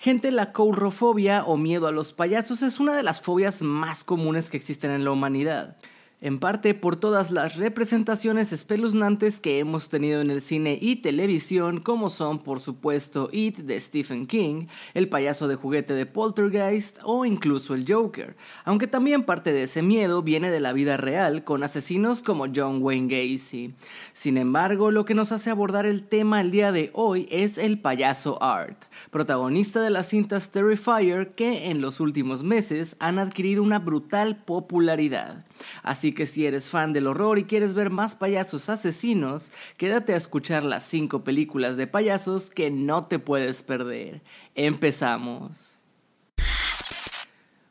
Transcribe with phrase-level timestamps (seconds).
[0.00, 4.48] Gente, la courrofobia o miedo a los payasos es una de las fobias más comunes
[4.48, 5.76] que existen en la humanidad
[6.20, 11.80] en parte por todas las representaciones espeluznantes que hemos tenido en el cine y televisión,
[11.80, 17.24] como son por supuesto It de Stephen King, El payaso de juguete de Poltergeist o
[17.24, 21.62] incluso el Joker, aunque también parte de ese miedo viene de la vida real con
[21.62, 23.74] asesinos como John Wayne Gacy.
[24.12, 27.78] Sin embargo, lo que nos hace abordar el tema el día de hoy es el
[27.78, 33.78] payaso Art, protagonista de las cintas Terrifier que en los últimos meses han adquirido una
[33.78, 35.44] brutal popularidad.
[35.82, 40.16] Así que si eres fan del horror y quieres ver más payasos asesinos, quédate a
[40.16, 44.22] escuchar las 5 películas de payasos que no te puedes perder.
[44.54, 45.77] Empezamos.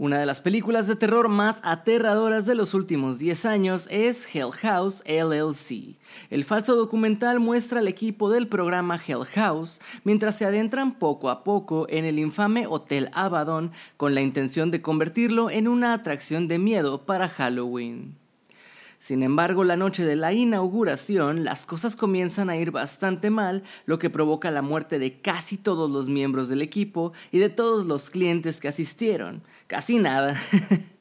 [0.00, 4.52] Una de las películas de terror más aterradoras de los últimos 10 años es Hell
[4.52, 5.96] House LLC.
[6.30, 11.42] El falso documental muestra al equipo del programa Hell House mientras se adentran poco a
[11.42, 16.58] poco en el infame Hotel Abaddon con la intención de convertirlo en una atracción de
[16.58, 18.14] miedo para Halloween.
[18.98, 23.98] Sin embargo, la noche de la inauguración, las cosas comienzan a ir bastante mal, lo
[23.98, 28.10] que provoca la muerte de casi todos los miembros del equipo y de todos los
[28.10, 29.42] clientes que asistieron.
[29.68, 30.40] Casi nada.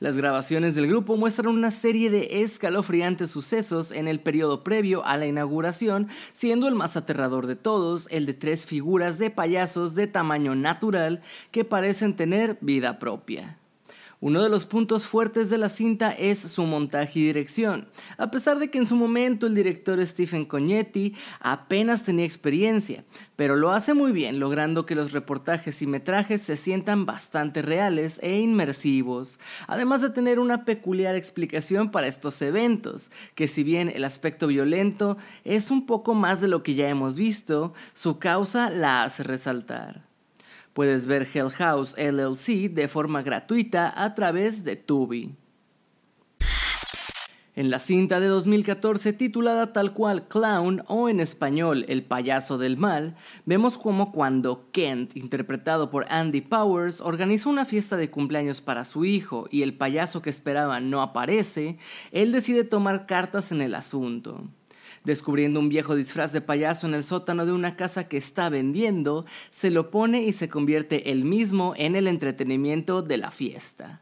[0.00, 5.18] Las grabaciones del grupo muestran una serie de escalofriantes sucesos en el periodo previo a
[5.18, 10.06] la inauguración, siendo el más aterrador de todos el de tres figuras de payasos de
[10.06, 13.59] tamaño natural que parecen tener vida propia.
[14.22, 17.88] Uno de los puntos fuertes de la cinta es su montaje y dirección.
[18.18, 23.04] A pesar de que en su momento el director Stephen Cognetti apenas tenía experiencia,
[23.36, 28.20] pero lo hace muy bien, logrando que los reportajes y metrajes se sientan bastante reales
[28.22, 34.04] e inmersivos, además de tener una peculiar explicación para estos eventos, que si bien el
[34.04, 39.02] aspecto violento es un poco más de lo que ya hemos visto, su causa la
[39.02, 40.09] hace resaltar.
[40.72, 45.34] Puedes ver Hell House LLC de forma gratuita a través de Tubi.
[47.56, 52.76] En la cinta de 2014 titulada tal cual Clown o en español El payaso del
[52.76, 58.84] mal, vemos como cuando Kent, interpretado por Andy Powers, organiza una fiesta de cumpleaños para
[58.84, 61.76] su hijo y el payaso que esperaba no aparece,
[62.12, 64.44] él decide tomar cartas en el asunto.
[65.04, 69.24] Descubriendo un viejo disfraz de payaso en el sótano de una casa que está vendiendo,
[69.50, 74.00] se lo pone y se convierte él mismo en el entretenimiento de la fiesta.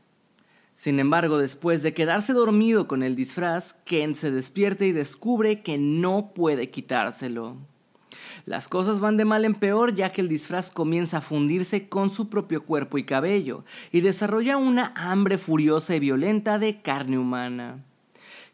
[0.74, 5.78] Sin embargo, después de quedarse dormido con el disfraz, Ken se despierta y descubre que
[5.78, 7.56] no puede quitárselo.
[8.46, 12.10] Las cosas van de mal en peor ya que el disfraz comienza a fundirse con
[12.10, 17.84] su propio cuerpo y cabello y desarrolla una hambre furiosa y violenta de carne humana.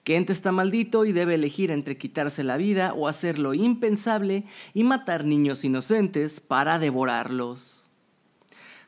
[0.04, 4.44] Kent está maldito y debe elegir entre quitarse la vida o hacer lo impensable
[4.75, 7.84] y matar niños inocentes para devorarlos.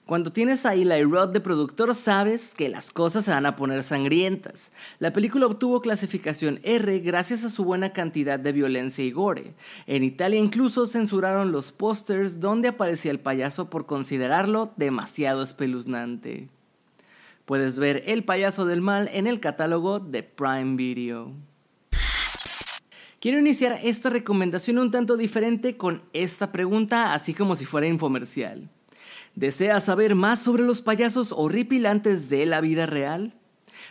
[0.05, 3.83] Cuando tienes a Eli Roth de productor sabes que las cosas se van a poner
[3.83, 4.71] sangrientas.
[5.01, 9.55] La película obtuvo clasificación R gracias a su buena cantidad de violencia y gore.
[9.89, 16.51] En Italia incluso censuraron los pósters donde aparecía el payaso por considerarlo demasiado espeluznante.
[17.47, 21.31] Puedes ver El payaso del mal en el catálogo de Prime Video.
[23.21, 28.69] Quiero iniciar esta recomendación un tanto diferente con esta pregunta, así como si fuera infomercial.
[29.37, 33.33] ¿Deseas saber más sobre los payasos horripilantes de la vida real?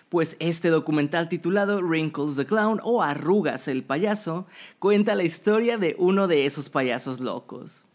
[0.09, 4.47] Pues este documental titulado Wrinkles the Clown o Arrugas el payaso
[4.79, 7.85] cuenta la historia de uno de esos payasos locos.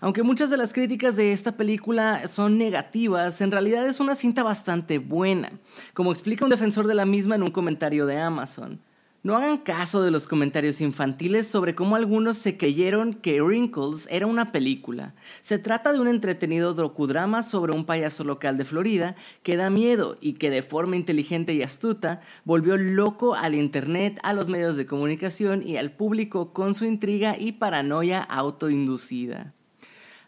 [0.00, 4.42] Aunque muchas de las críticas de esta película son negativas, en realidad es una cinta
[4.42, 5.52] bastante buena,
[5.92, 8.80] como explica un defensor de la misma en un comentario de Amazon.
[9.24, 14.26] No hagan caso de los comentarios infantiles sobre cómo algunos se creyeron que Wrinkles era
[14.26, 15.14] una película.
[15.40, 20.18] Se trata de un entretenido docudrama sobre un payaso local de Florida que da miedo
[20.20, 24.84] y que de forma inteligente y astuta volvió loco al Internet, a los medios de
[24.84, 29.54] comunicación y al público con su intriga y paranoia autoinducida.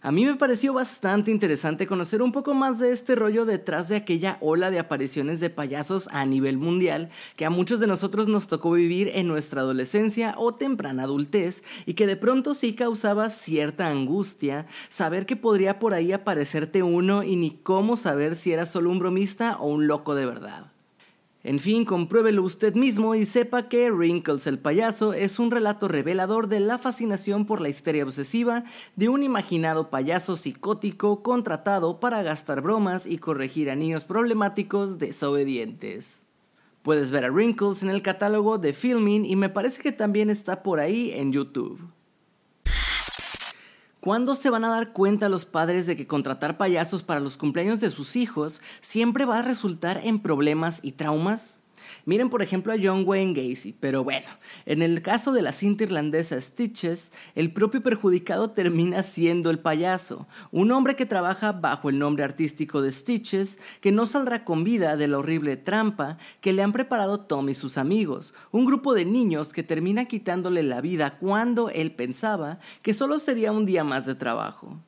[0.06, 3.96] A mí me pareció bastante interesante conocer un poco más de este rollo detrás de
[3.96, 8.46] aquella ola de apariciones de payasos a nivel mundial que a muchos de nosotros nos
[8.46, 13.88] tocó vivir en nuestra adolescencia o temprana adultez y que de pronto sí causaba cierta
[13.88, 18.92] angustia saber que podría por ahí aparecerte uno y ni cómo saber si era solo
[18.92, 20.75] un bromista o un loco de verdad.
[21.48, 26.48] En fin, compruébelo usted mismo y sepa que Wrinkles el payaso es un relato revelador
[26.48, 28.64] de la fascinación por la histeria obsesiva
[28.96, 36.24] de un imaginado payaso psicótico contratado para gastar bromas y corregir a niños problemáticos desobedientes.
[36.82, 40.64] Puedes ver a Wrinkles en el catálogo de Filming y me parece que también está
[40.64, 41.78] por ahí en YouTube.
[44.06, 47.80] ¿Cuándo se van a dar cuenta los padres de que contratar payasos para los cumpleaños
[47.80, 51.60] de sus hijos siempre va a resultar en problemas y traumas?
[52.04, 54.26] Miren por ejemplo a John Wayne Gacy, pero bueno,
[54.64, 60.26] en el caso de la cinta irlandesa Stitches, el propio perjudicado termina siendo el payaso,
[60.50, 64.96] un hombre que trabaja bajo el nombre artístico de Stitches, que no saldrá con vida
[64.96, 69.04] de la horrible trampa que le han preparado Tom y sus amigos, un grupo de
[69.04, 74.06] niños que termina quitándole la vida cuando él pensaba que solo sería un día más
[74.06, 74.78] de trabajo.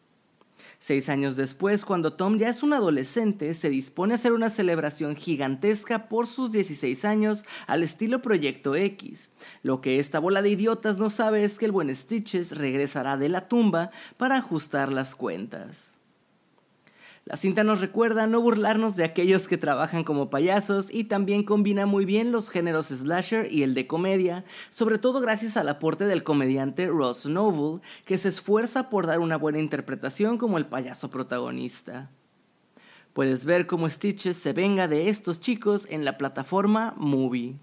[0.80, 5.16] Seis años después, cuando Tom ya es un adolescente, se dispone a hacer una celebración
[5.16, 9.30] gigantesca por sus 16 años al estilo Proyecto X.
[9.64, 13.28] Lo que esta bola de idiotas no sabe es que el buen Stitches regresará de
[13.28, 15.97] la tumba para ajustar las cuentas.
[17.28, 21.84] La cinta nos recuerda no burlarnos de aquellos que trabajan como payasos y también combina
[21.84, 26.22] muy bien los géneros slasher y el de comedia, sobre todo gracias al aporte del
[26.22, 32.10] comediante Ross Noble, que se esfuerza por dar una buena interpretación como el payaso protagonista.
[33.12, 37.56] Puedes ver cómo Stitches se venga de estos chicos en la plataforma Movie.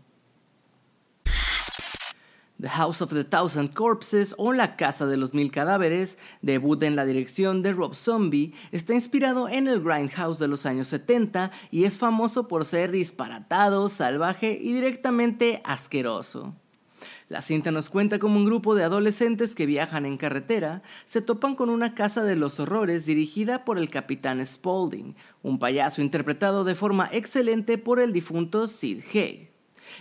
[2.66, 6.96] The House of the Thousand Corpses o La Casa de los Mil Cadáveres, debut en
[6.96, 11.84] la dirección de Rob Zombie, está inspirado en el Grindhouse de los años 70 y
[11.84, 16.56] es famoso por ser disparatado, salvaje y directamente asqueroso.
[17.30, 21.54] La cinta nos cuenta como un grupo de adolescentes que viajan en carretera se topan
[21.54, 26.74] con una casa de los horrores dirigida por el capitán Spaulding, un payaso interpretado de
[26.74, 29.55] forma excelente por el difunto Sid Haig.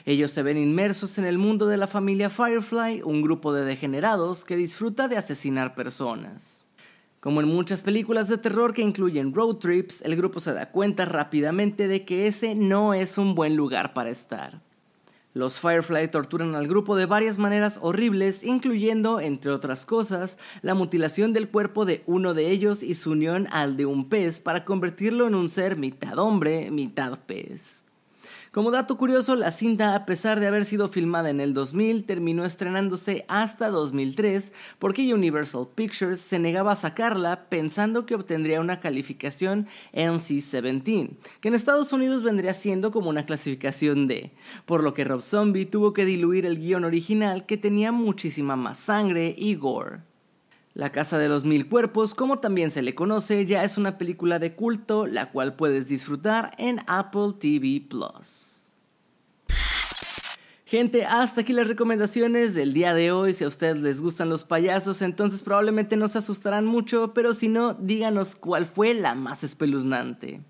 [0.05, 4.45] Ellos se ven inmersos en el mundo de la familia Firefly, un grupo de degenerados
[4.45, 6.65] que disfruta de asesinar personas.
[7.21, 11.07] Como en muchas películas de terror que incluyen road trips, el grupo se da cuenta
[11.07, 14.61] rápidamente de que ese no es un buen lugar para estar.
[15.35, 21.33] Los Firefly torturan al grupo de varias maneras horribles, incluyendo, entre otras cosas, la mutilación
[21.33, 25.27] del cuerpo de uno de ellos y su unión al de un pez para convertirlo
[25.27, 27.85] en un ser mitad hombre, mitad pez.
[28.53, 32.45] Como dato curioso, la cinta, a pesar de haber sido filmada en el 2000, terminó
[32.45, 39.67] estrenándose hasta 2003 porque Universal Pictures se negaba a sacarla pensando que obtendría una calificación
[39.93, 41.11] NC-17,
[41.41, 44.33] que en Estados Unidos vendría siendo como una clasificación D,
[44.67, 48.79] por lo que Rob Zombie tuvo que diluir el guion original que tenía muchísima más
[48.79, 50.14] sangre y gore.
[50.75, 54.41] La Casa de los Mil Cuerpos, como también se le conoce, ya es una película
[54.41, 58.55] de culto, la cual puedes disfrutar en Apple TV Plus.
[60.67, 63.35] Gente, hasta aquí las recomendaciones del día de hoy.
[63.35, 67.47] Si a ustedes les gustan los payasos, entonces probablemente no se asustarán mucho, pero si
[67.47, 70.41] no, díganos cuál fue la más espeluznante.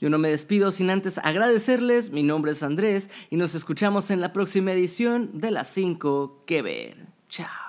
[0.00, 2.10] Yo no me despido sin antes agradecerles.
[2.10, 6.62] Mi nombre es Andrés y nos escuchamos en la próxima edición de las 5 que
[6.62, 7.06] ver.
[7.28, 7.65] Chao.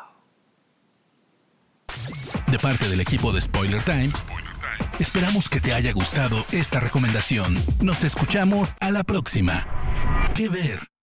[2.47, 4.11] De parte del equipo de Spoiler Time,
[4.99, 7.61] esperamos que te haya gustado esta recomendación.
[7.81, 9.67] Nos escuchamos a la próxima.
[10.33, 10.96] ¿Qué ver?